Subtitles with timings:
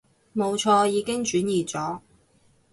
[0.35, 1.99] 冇錯，已經轉移咗